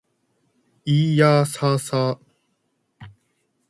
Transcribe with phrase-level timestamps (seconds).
[0.83, 2.19] いーやーさーさ